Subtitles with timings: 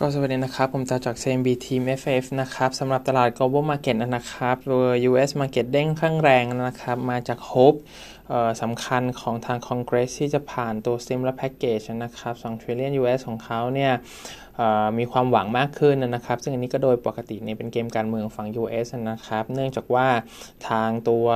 [0.00, 4.56] ก็สวัสดีนะครับ ผมจาจาก CMB Team FF นะครับสำหรับตลาด global market นะครับ
[5.10, 7.78] US market เด้งข้างแรงนะครับ มาจาก hope
[8.62, 13.92] สำคัญของทาง Congress ที่จะผ่านตัว stimulus package นะครับ2 trillion US ของเขาเนี่ย
[14.98, 20.06] มีความหวังมากขึ้นนะครับ ซึ่งอันนี้ก็โดยปกติเนี่ยเป็นเกมการเมืองฝั่ง US นะครับ เนื่องจากว่า
[20.68, 21.26] ทางตัว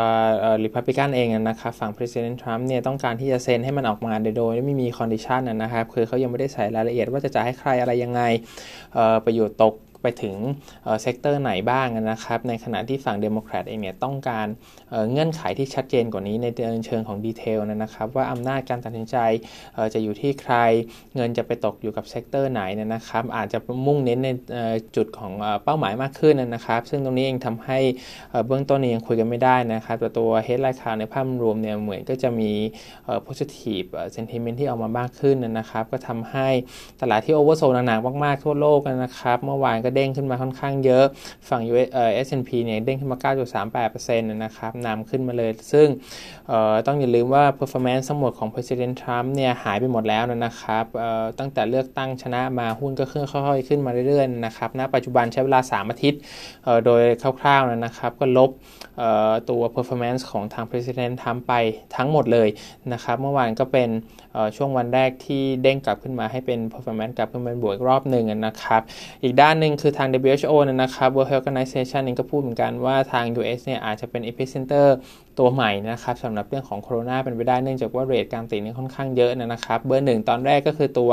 [0.64, 8.22] ริพับลิกันเองนะครับฝั่ง President Trump เนี่ยต้องการที่จะเซ็นให้มันออกมาโดยไม่มี condition นะครับ คือเขายังไม่ได้ใส่รายละเอียดว่าจะจ่ายให้ใครอะไรยังไง
[9.24, 10.36] ประโยชน์ตก ไปถึง
[11.02, 14.46] sector ไหนบ้างนะครับ ในขณะที่ฝั่งเดโมแครตเองเนี่ยต้องการ
[15.10, 16.46] เงื่อนไขที่ชัดเจนกว่านี้ใน
[16.86, 19.16] เชิงของ detail นะครับ ว่าอำนาจการตัดสินใจ
[19.94, 20.54] จะอยู่ที่ใคร
[21.14, 24.28] เงินจะไปตกอยู่กับ sector ไหนนะครับ อาจจะมุ่งเน้นใน
[24.96, 25.32] จุดของ
[25.64, 27.78] เป้าหมายมากขึ้นนะครับ ซึ่งตรงนี้เองทำให้
[28.46, 32.50] เบื้องต้นยังคุยกันไม่ได้นะครับ แต่ตัว headline ข่าวในภาพรวมเนี่ยเหมือนก็จะมี
[33.26, 36.48] positive sentiment ที่ออกมามากขึ้นนะครับ ก็ทำให้
[37.00, 41.04] ตลาดที่โอเวอร์โซนหนักมากๆทั่วโลกนะครับ เมื่อวานก็เด้งขึ้นมาค่อนข้างเยอะ
[41.48, 43.18] ฝั่ง US เอ่อ S&P เนี่ยเด้งขึ้นมา
[43.82, 45.88] 9.38%นะครับนำขึ้นมาเลย ซึ่ง
[46.86, 50.84] ต้องอย่าลืมว่า performance ทั้งหมดของ President Trump เนี่ยหายไปหมดแล้วนะครับ
[51.38, 56.20] ตั้งแต่เลือกตั้งชนะมาหุ้นก็ค่อยๆขึ้นมาเรื่อยๆนะครับณปัจจุบันใช้เวลา 3 อาทิตย์
[56.84, 57.02] โดย
[57.40, 58.50] คร่าวๆนะครับ ก็ลบ
[59.50, 61.54] ตัว performance ของทาง President Trump ไป
[61.96, 62.48] ทั้งหมดเลย
[62.92, 63.88] นะครับ เมื่อวานก็เป็น
[64.56, 68.82] ช่วงวันแรกที่เด้งกลับขึ้นมาให้เป็น performance กลับขึ้นมาบวกรอบหนึ่งนะครับ
[69.22, 74.86] อีกด้านหนึ่งคือทาง WHO นะครับ World Health Organization เองก็พูดเหมือนกันว่าทาง US เนี่ยอาจจะเป็น epicenter
[75.38, 81.12] ตัวใหม่นะครับสำหรับเรื่องของโคโรนาเป็นไปได้เนื่องจากว่าเรทการติดนี่ค่อนข้างเยอะนะครับ เบอร์หนึ่งตอนแรกก็คือตัว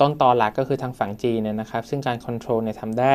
[0.00, 3.14] ต้นตอหลักก็คือทางฝั่งจีนนะครับ ซึ่งการคอนโทรลเนี่ยทำได้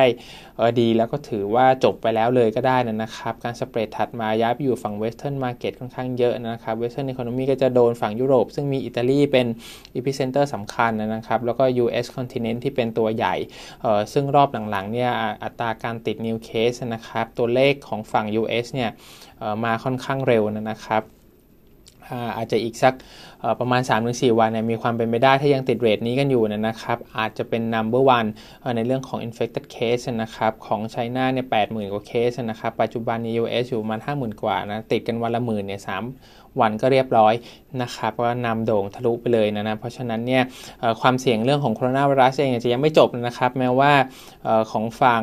[0.80, 9.46] ดีแล้วก็ถือว่าจบไปแล้วเลยก็ได้นะครับ การ spread ถัดมาย้ายไปอยู่ฝั่ง Western market ค่อนข้างเยอะนะครับ Western economy ก็จะโดนฝั่งยุโรป ซึ่งมีอิตาลีเป็น
[9.96, 13.34] epicenter สำคัญนะครับ แล้วก็ US continent ที่เป็นตัวใหญ่
[14.12, 15.10] ซึ่งรอบหลังๆเนี่ย
[15.44, 18.90] อัตราการติด new case นะครับตัวเลขของฝั่ง US เนี่ย
[19.64, 21.02] มาค่อนข้างเร็วนะครับ
[22.36, 22.94] อาจจะอีกสัก
[23.60, 28.28] ประมาณ 3-4 วันเนี่ยมีความเป็นไปได้ถ้ายังติด rate นี้กันอยู่นะครับ อาจจะเป็น number one
[28.76, 37.34] ในเรื่องของ infected case นะครับของไชน่าเนี่ย80,000กว่าเคสนะครับ ปัจจุบันใน US อยู่ประมาณ 50,000 กว่านะติดกันวันละหมื่นเนี่ย3 วันก็เรียบร้อย
[37.82, 40.42] นะครับก็นำโด่งทะลุไปเลยนะนะเพราะฉะนั้นเนี่ย
[41.00, 43.92] ความเสี่ยงเรื่องของโคโรนาไวรัสเองจะยังไม่จบนะครับ แม้ว่า
[44.70, 45.22] ของฝั่ง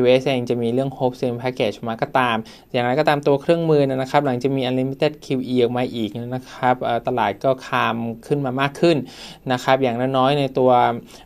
[0.00, 2.36] US เองจะมีเรื่อง Hope Sim Package มาก็ตาม
[2.72, 6.74] อย่างไรก็ตามตัวเครื่องมือนะครับ หลังจะมี Unlimited QE ออกมาอีกนะครับ
[7.06, 8.96] ตลาดก็คามขึ้นมามากขึ้น
[9.52, 10.70] นะครับ อย่างน้อยๆในตัว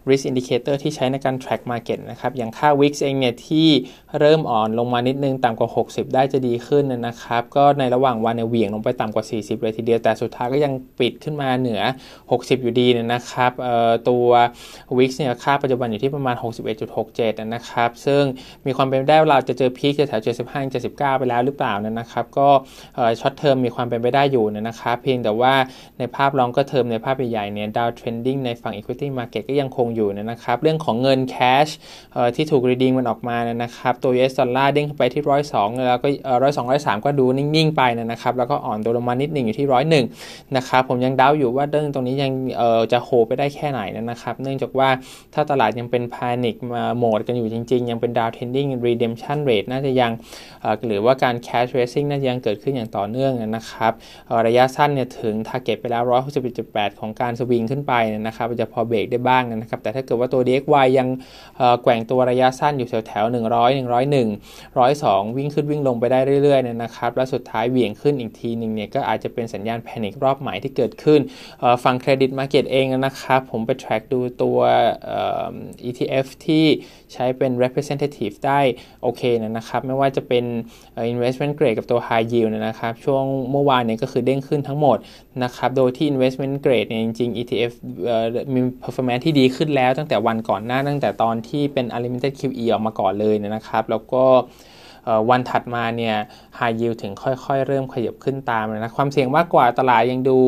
[0.09, 3.69] risk indicator ที่ใช้ในการ track market นะครับ อย่างค่า Wix เองเนี่ยที่
[4.19, 11.83] เริ่มอ่อนลงมานิดนึงต่ำกว่า 60 ได้จะดีขึ้นนะครับ ก็ในระหว่างวันเนี่ยเหวี่ยงลงไปต่ำกว่า 40เลยทีเดียว แต่สุดท้ายก็ยังปิดขึ้นมาเหนือ
[12.23, 13.53] 60 อยู่ดีนะครับ
[14.09, 14.29] ตัว
[14.99, 16.37] Wix เนี่ยค่าปัจจุบันอยู่ที่ประมาณ
[16.95, 18.23] 61.67 นะครับ ซึ่ง
[18.67, 22.49] มีความเป็นไปได้ว่าเราจะเจอพีคแถว75 79 ไปแล้วหรือเปล่านะครับ ก็
[23.21, 25.55] short term มีความเป็นไปได้อยู่นะครับเพียงแต่ว่า
[25.99, 31.69] ในภาพ longer term ในภาพใหญ่ๆเนี่ย down trending ในฝั่ง Equity Market ก็ยังคงอยู่นะครับ เรื่องของเงิน cash
[32.37, 36.09] ที่ถูก redeem มันออกมานะครับ ตัว US ดอลลาร์เด้งไปที่ร้อยสองแล้วก็
[36.43, 40.05] ร้อยสองร้อยสามก็ดูนิ่งๆไปนะครับ แล้วก็อ่อนตัวลงมานิดหนึ่งอยู่ที่ร้อยหนึ่ง
[40.57, 42.31] นะครับผมยังเดาอยู่ว่าเรื่องตรงนี้ยัง
[42.93, 43.81] จะโฮไปได้แค่ไหน
[44.11, 44.89] นะครับ เนื่องจากว่า
[45.35, 50.13] ถ้าตลาดยังเป็น panic mode กันอยู่จริง ๆ ยังเป็น down trending redemption rate น่าจะยัง
[50.87, 53.93] หรือว่าการ cash raising น่าจะยังเกิดขึ้นอย่างต่อเนื่องนะครับ
[54.47, 56.03] ระยะสั้นเนี่ยถึง target ไปแล้ว
[56.53, 57.93] 161.8ของการสวิงขึ้นไป
[58.27, 61.09] นะครับจะพอเบรกได้บ้างนะครับ แต่ถ้าเกิดว่าตัว DXY ยัง
[61.83, 64.15] แกว่งตัวระยะสั้นอยู่แถวๆ100 101
[64.75, 71.21] 102 วิ่งขึ้นวิ่งลงไปได้เรื่อยๆเนี่ยนะครับ แล้วสุดท้ายเหวี่ยงขึ้นอีกทีหนึ่งเนี่ยก็อาจจะเป็นสัญญาณ panic รอบใหม่ที่เกิดขึ้น
[71.85, 74.59] ฝั่ง credit market เองนะครับ ผมไป track ดูตัว
[75.89, 76.65] ETF ที่
[77.13, 78.61] ใช้เป็น representative ได้
[79.03, 80.45] โอเคนะครับ ไม่ว่าจะเป็น
[81.15, 84.99] investment grade กับตัว high yield นะครับ ช่วงเมื่อวานเนี่ยก็คือเด้งขึ้นทั้งหมด
[85.45, 87.73] นะครับ โดยที่ investment grade เนี่ยจริงๆ ETF
[88.55, 94.25] มี performance ที่ดีขึ้นแล้วตั้งแต่วันก่อนหน้าตั้งแต่ตอนที่เป็น unlimited QE ออกมาก่อนเลยนะครับ แล้วก็
[95.31, 96.17] วันถัดมาเนี่ย
[96.57, 100.39] ไฮยิวถึงค่อยๆ เริ่มขยับขึ้นตามนะความเสี่ยงมากกว่าตลาดยังดู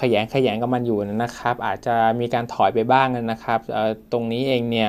[0.00, 3.58] แขยงแขยงกับมันอยู่นะครับ อาจจะมีการถอยไปบ้างนะครับ
[4.12, 4.88] ตรงนี้เองเนี่ย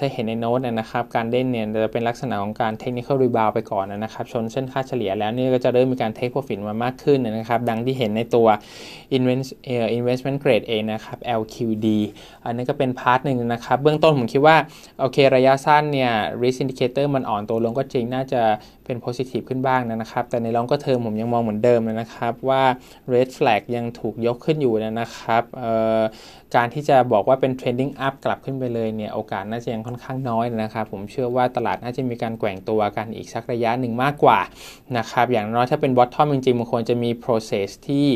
[0.00, 8.46] ถ้าเห็นในโน้ตนะครับการเล่นเนี่ยจะเป็นลักษณะของการ technical rebound ไปก่อนนะครับชนเส้นค่าเฉลี่ยแล้วนี่ก็จะเริ่มมีการ take profit มามากขึ้นนะครับดังที่เห็นในตัว
[9.98, 11.86] investment grade เองนะครับ LQD
[12.44, 14.56] อันนี้ก็เป็น part หนึ่งนะครับเบื้องต้นผมคิดว่า
[15.00, 16.10] โอเคระยะสั้นเนี่ย
[16.42, 18.42] risk indicator มันอ่อนตัวลงก็จริงน่าจะ
[18.84, 22.62] เป็น positive ขึ้นบ้างนะครับแต่ใน longer term ผมยังมองเหมือนเดิมนะครับว่า
[23.12, 25.42] red flag ยังถูกกยกขึ้นอยู่นะครับ
[26.56, 34.40] การที่จะบอกว่าเป็น trending up กลับขึ้นไปเลยเนี่ยโอกาสน่าจะยังค่อนข้างน้อยนะครับผมเชื่อว่าตลาดน่าจะมีการแกว่งตัวกันอีกสักระยะหนึ่งมากกว่า
[34.98, 38.06] นะครับอย่างน้อยถ้าเป็น bottom จริงๆมันควรจะมี process ที่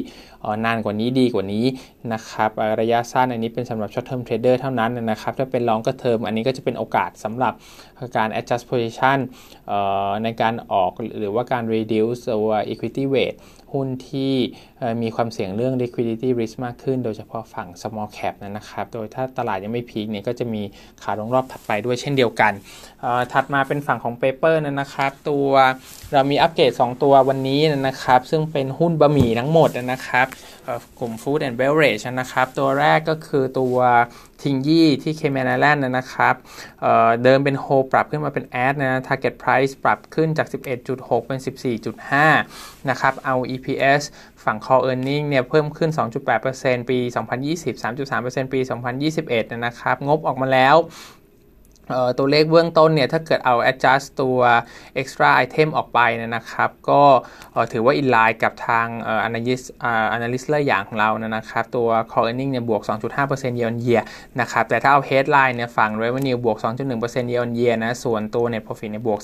[0.64, 1.64] นานกว่านี้ดีกว่านี้
[2.12, 2.50] นะครับ
[2.80, 7.52] ระยะสั้นอันนี้เป็นสำหรับ short term trader เท่านั้นนะครับถ้าเป็น long term อันนี้ก็จะเป็นโอกาสสำหรับ
[8.16, 9.18] การ adjust position
[10.24, 13.36] ในการออกหรือว่าการ reduce ตัว equity weight
[13.74, 14.34] หุ้นที่
[15.02, 20.62] มีความเสี่ยงเรื่อง liquidity risk มากขึ้น โดยเฉพาะฝั่ง small cap นะครับ โดยถ้าตลาดยังไม่พีคเนี่ยก็จะมี
[21.02, 22.52] ขาลงรอบถัดไปด้วยเช่นเดียวกัน
[23.32, 25.48] ถัดมาเป็นฝั่งของ paper นะครับ ตัว
[26.12, 30.26] เรามีอัปเกรด2 ตัววันนี้นะครับ ซึ่งเป็นหุ้นบะหมี่ทั้งหมดนะครับ
[30.98, 33.76] กลุ่ม food and beverage นะครับ ตัวแรกก็คือตัว
[34.42, 36.34] ทิงยี่ที่เคมนแลนด์นะครับ
[36.80, 40.48] เเดิมเป็นโฮปรับขึ้นมาเป็นแอดนะ target price ปรับขึ้นจาก
[40.86, 41.38] 11.6 เป็น
[42.14, 44.02] 14.5 นะครับ เอา EPS
[44.44, 45.90] ฝั่ง core earning เนี่ยเพิ่มขึ้น
[46.40, 46.98] 2.8%ปี
[47.36, 48.60] 2020 3.3%ปี
[49.10, 50.76] 2021 นะครับ งบออกมาแล้ว
[52.18, 54.38] ตัวเลขเบื้องต้นเนี่ยถ้าเกิดเอา adjust ตัว
[55.00, 57.02] extra item ออกไปนะครับ ก็
[57.72, 58.86] ถือว่า in line กับทาง
[59.26, 59.66] analyst
[60.16, 62.82] analyst เลอย่างของเรานะครับ ตัว core earning เนี่ยบวก
[63.20, 64.02] 2.5% year on year
[64.40, 69.20] นะครับ แต่ถ้าเอา headline เนี่ยฝั่ง revenue บวก 2.1% year on year นะ ส่วนตัว net profit เนี่ยบวก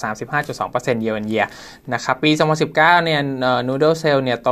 [0.55, 1.47] 35.2% year on year
[1.93, 2.31] นะครับ ปี
[2.69, 3.21] 2019 เนี่ย
[3.69, 4.51] noodle sale เนี่ยโต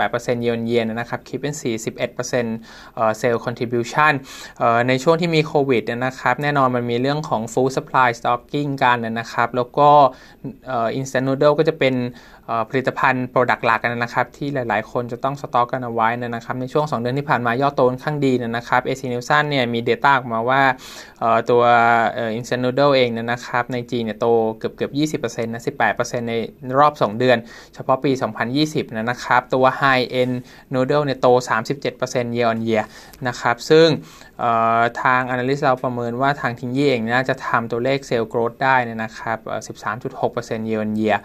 [0.00, 1.54] 5.8% year on year นะครับ คิดเป็น
[2.38, 4.12] 41% sale contribution
[4.88, 9.90] ในช่วงที่มีโควิดนะครับ แน่นอนมันมีเรื่องของ food supply stocking กันนะครับ แล้วก็
[10.98, 11.94] instant noodle ก็จะเป็น
[12.70, 20.62] ผลิตภัณฑ์ product หลักกันนะครับ ที่หลาย ๆ คนจะต้องสต็อกกันเอาไว้นะครับ ในช่วง 2 เดือนที่ผ่านมายอดโตค่อนข้างดีนะครับ AC Nielsen เนี่ยมี Data ออกมาว่า
[21.50, 21.62] ตัว
[22.38, 24.26] instant noodle เองนะครับในจีนเนี่ยโต
[24.58, 26.34] เกือบเกือบ 20%นะ 18%ใน
[26.78, 27.38] รอบ 2 เดือน
[27.74, 28.12] เฉพาะปี
[28.54, 30.34] 2020 นะครับ ตัว high end
[30.74, 31.28] noodle เนี่ยโต
[31.80, 32.84] 37% year on year
[33.28, 33.88] นะครับ ซึ่ง
[35.02, 39.38] ทาง analyst เราประเมินว่าทางทิงยี่เองน่าจะทำตัวเลขเซลล์โกรดได้นะครับ
[40.08, 41.18] 13.6% year on year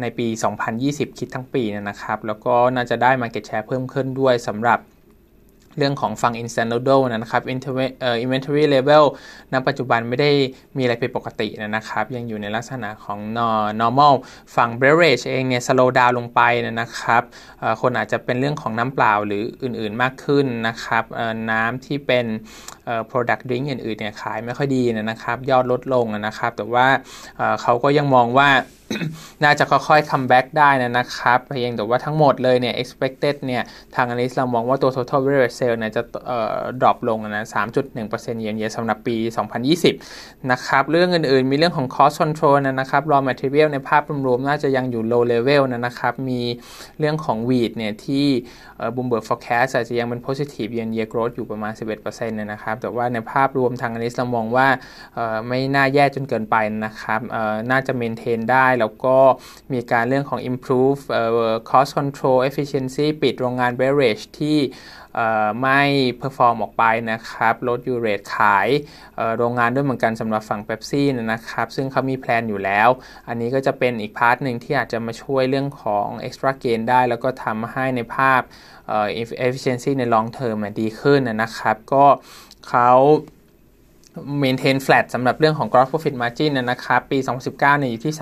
[0.00, 0.26] ในปี
[0.72, 4.80] 2020 คิดทั้งปีนะครับ แล้วก็น่าจะได้ Market Share เพิ่มขึ้นด้วยสำหรับ
[5.78, 7.42] เรื่องของฝั่ง instant noodle นะครับ
[8.24, 9.04] inventory level
[9.52, 10.30] ณ ปัจจุบันไม่ได้
[10.76, 13.18] มีอะไรผิดปกตินะครับ ยังอยู่ในลักษณะของ
[13.80, 14.14] normal
[14.56, 16.40] ฝั่ง beverage เองเนี่ย slow down ลงไป
[16.80, 17.22] นะครับ
[17.80, 21.04] คนอาจจะเป็นเรื่องของน้ำเปล่าหรืออื่นๆมากขึ้นนะครับ
[21.50, 22.26] น้ำที่เป็น
[23.10, 26.86] product drink อื่นๆเนี่ยขายไม่ค่อยดีนะครับยอดลดลงนะครับ แต่ว่า
[27.62, 28.50] เขาก็ยังมองว่า
[29.44, 33.62] น่าจะค่อยๆ come back ได้นะครับเพียงแต่ว่าทั้งหมดเลยเนี่ย expected เนี่ย
[33.94, 39.16] ทางอนิสเรามองว่าตัว total variable sale เนี่ยจะเอ่อ drop ลงนะ 3.1%เยียร์สำหรับปี
[40.02, 46.40] 2020 นะครับ เรื่องอื่นๆ มีเรื่องของ cost control นะครับ raw material ในภาพรวมๆ น่าจะยังอยู่ low level นะครับ มี
[46.98, 48.26] เรื่องของ wheat เนี่ยที่
[48.78, 54.68] เอ่อ Bloomberg forecast อาจจะยังเป็น positive year year growth อยู่ประมาณ 11%นะครับแต่ว่าในภาพรวมทางอนิสเรามองว่า
[55.48, 57.20] ไม่น่าแย่จนเกินไปนะครับ
[57.70, 59.16] น่าจะเมนเทนได้แล้วก็
[59.72, 61.00] มีการเรื่องของ improve
[61.70, 64.58] cost control efficiency ปิดโรงงาน beverage ที่
[65.60, 65.80] ไม่
[66.16, 68.68] perform ออกไปนะครับลด U-rate ขาย
[69.38, 72.88] โรงงานด้วยเหมือนกันสำหรับฝั่งเบปซี่นะครับซึ่งเขามี plan อยู่แล้ว
[73.28, 78.40] อันนี้ก็จะเป็นอีก part หนึ่งที่อาจจะมาช่วยเรื่องของ extra gain ได้ แล้วก็ทำให้ในภาพ
[79.46, 82.04] efficiency ใน long term ดีขึ้นนะครับ ก็
[82.68, 82.90] เขา
[84.42, 88.14] maintain flat สำหรับเรื่องของ gross profit margin นะครับ ปี 2019เนี่ยอยู่ที่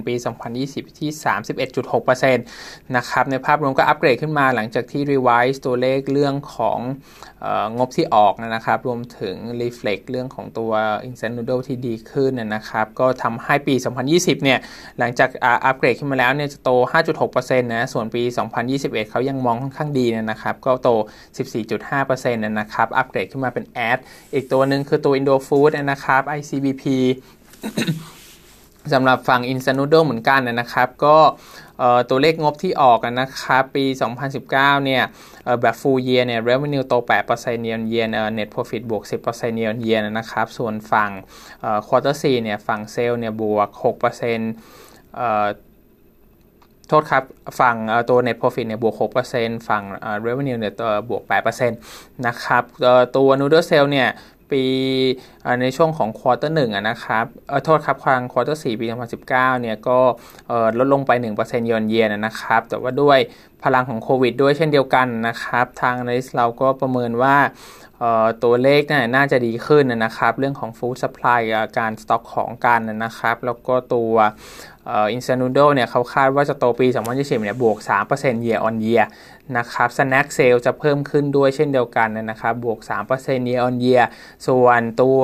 [0.00, 0.14] 31.9%ปี
[0.56, 1.10] 2020 ที่
[1.78, 6.78] 31.6%นะครับ ในภาพรวมก็อัปเกรดขึ้นมาหลังจากที่ revise ตัวเลขเรื่องของ
[7.78, 10.72] งบที่ออกนะครับ รวมถึง reflect เรื่องของตัว
[11.06, 13.74] instant noodle ที่ดีขึ้นนะครับ ก็ทำให้ปี
[14.08, 14.58] 2020 เนี่ย
[14.98, 16.70] หลังจากอัปเกรดขึ้นมาแล้วเนี่ยจะโต
[17.22, 18.22] 5.6%นะ ส่วนปี
[18.66, 20.88] 2021 เขายังมองค่อนข้างดีนะครับ ก็โต
[21.66, 23.98] 14.5%นะครับ อัปเกรดขึ้นมาเป็น add
[24.34, 26.84] อีกตัวหนึ่งคือตัว Indo Food นะครับ ICBP
[28.92, 31.16] สำหรับฝั่ง Instant Noodle เหมือนกันนะครับ ก็
[32.08, 33.84] ตัวเลขงบที่ออกนะครับ ปี
[34.34, 35.02] 2019 เนี่ย
[35.60, 36.94] แบบ full year เนี่ย revenue โต
[37.30, 38.06] 8% year on year
[38.38, 41.10] net profit บวก 10% year on year นะครับ ส่วนฝั่ง
[41.88, 43.78] quarter 4 เนี่ย ฝั่งเซลล์เนี่ย บวก 6%
[46.88, 47.22] โทษครับ
[47.60, 47.76] ฝั่ง
[48.10, 48.94] ตัว net profit เนี่ยบวก
[49.32, 49.82] 6%ฝั่ง
[50.26, 50.74] revenue เนี่ย
[51.10, 51.22] บวก
[51.70, 52.62] 8%นะครับ
[53.16, 54.08] ตัว noodle sale เนี่ย
[54.50, 54.64] ปี
[55.60, 57.24] ในช่วงของ quarter หนึ่งนะครับ
[57.64, 58.86] โทษครับคราง quarter สี่ปี
[59.24, 59.98] 2019 เนี่ยก็
[60.78, 63.18] ลดลงไป 1%เยนเยนนะครับ แต่ว่าด้วย
[63.64, 67.36] พลังของโควิดด้วยเช่นเดียวกันนะครับ ทางในเราก็ประเมินว่า
[68.44, 68.82] ตัวเลข
[69.16, 71.40] น่าจะดีขึ้นนะครับ เรื่องของ food supply
[71.78, 74.14] การสต็อกของกันนะครับ แล้วก็ตัว
[75.12, 77.78] instant noodle เนี่ยเขาคาดว่าจะโตปี 2020เนี่ยบวก
[78.12, 79.04] 3% year on year
[79.56, 82.78] นะครับ snack sale จะเพิ่มขึ้นด้วยเช่นเดียวกันนะครับบวก
[83.14, 84.04] 3% year on year
[84.46, 85.22] ส่วนตัว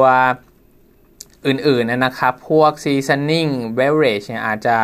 [1.47, 4.77] อื่นๆนะครับ พวก seasoning beverage เนี่ยอาจจะ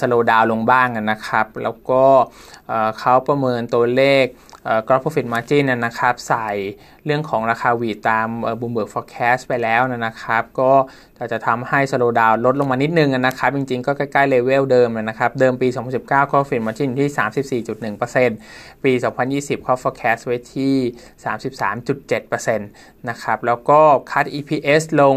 [0.00, 2.04] slow down ลงบ้างนะครับ แล้วก็
[2.98, 4.24] เขาประเมินตัวเลข
[4.86, 6.48] gross profit margin นะครับ ใส่
[7.06, 8.28] เรื่องของราคาวีตาม
[8.60, 10.72] บูมเบิร์กฟอร์แคสต์ไปแล้วนะครับ ก็
[11.18, 15.68] จะจะทำให้ slow down ลดลงมานิดนึงนะครับ จริงๆ ก็ใกล้ๆเลเวลเดิมนะครับ เดิมปี
[16.00, 18.92] 2019 profit margin ที่ 34.1%ปี
[19.28, 20.74] 2020เขา forecast ไว้ที่
[22.30, 22.58] 33.7%
[23.08, 23.80] นะครับ แล้วก็
[24.10, 25.14] cut EPS ลง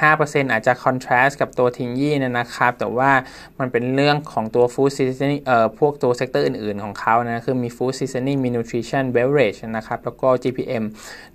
[0.00, 3.10] 4-5%อาจจะ contrast กับตัว Tingyi นะครับ แต่ว่า
[3.58, 10.84] มันเป็นเรื่องของตัว food seasoning เอ่อพวกตัว sector อื่นๆ ของเขานะ คือมี food seasoning มี nutrition beverage นะครับ แล้วก็ GPM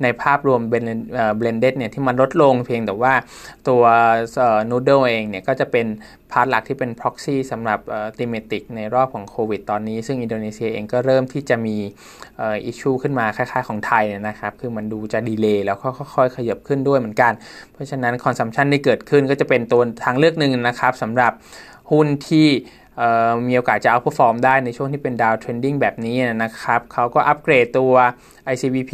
[0.04, 3.14] ในภาพรวม blended เนี่ยที่มันลดลงเพียงแต่ว่า
[3.68, 3.84] ตัว
[4.70, 5.88] noodle เองเนี่ยก็จะเป็น
[6.32, 7.80] part หลักที่เป็น proxy สำหรับ
[8.18, 11.76] thematic ในรอบของโควิดตอนนี้ ซึ่งอินโดนีเซียเองก็เริ่มที่จะมี
[12.40, 17.34] issue ขึ้นมาคล้ายๆของไทยนะครับ คือมันดูจะ delay แล้วก็ค่อยๆ ขยับขึ้นด้วยเหมือนกัน
[17.74, 21.32] เพราะฉะนั้น consumption ที่เกิดขึ้นก็จะเป็นตัวทางเลือกหนึ่งนะครับสำหรับ
[21.92, 22.48] หุ้นที่
[23.48, 27.94] มีโอกาสจะ outperform ได้ในช่วงที่เป็น down trending แบบนี้นะครับเขาก็อัปเกรดตัว
[28.54, 28.92] ICBP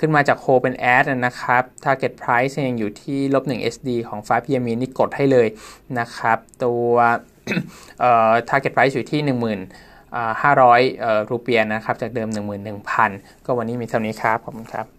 [0.00, 5.48] ขึ้นมาจาก hold เป็น add นะครับ Target Price เองอยู่ที่ลบ1 SD ของฟ้าพีมีนี่กดให้เลย
[5.98, 6.92] นะครับ ตัว
[8.48, 9.58] Target Price อยู่ที่1
[10.42, 12.28] 500รูเปียนะครับ จากเดิม
[12.86, 14.95] 11,000 ก็วันนี้มีเท่านี้ครับ ขอบคุณครับ